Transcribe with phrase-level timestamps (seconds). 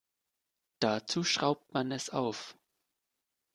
[0.79, 2.57] Dazu schraubt man es auf.